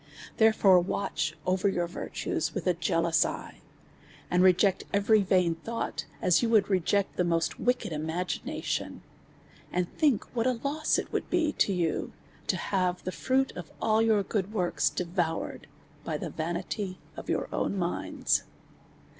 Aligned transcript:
Therefore, 0.37 0.83
watcli 0.83 1.35
over 1.45 1.69
your 1.69 1.85
virtues 1.85 2.55
with 2.55 2.65
a 2.65 2.73
jealous 2.73 3.23
eye, 3.23 3.61
and 4.31 4.41
reject 4.41 4.83
every 4.91 5.21
vain 5.21 5.53
thought, 5.53 6.05
as 6.23 6.41
you 6.41 6.49
would 6.49 6.71
re 6.71 6.79
ject 6.79 7.17
the 7.17 7.23
most 7.23 7.59
wicked 7.59 7.93
imaginations; 7.93 9.03
and 9.71 9.95
think 9.99 10.23
what 10.35 10.47
a 10.47 10.53
loss 10.63 10.97
it 10.97 11.13
would 11.13 11.29
be 11.29 11.51
to 11.53 11.71
you, 11.71 12.13
to 12.47 12.57
have 12.57 13.03
the 13.03 13.11
fruit 13.11 13.51
of 13.55 13.69
all 13.79 14.01
your 14.01 14.23
good 14.23 14.51
works 14.51 14.89
devoured 14.89 15.67
by 16.03 16.17
the 16.17 16.31
vanity 16.31 16.97
of 17.15 17.29
your 17.29 17.47
own 17.53 17.77
minds. 17.77 18.41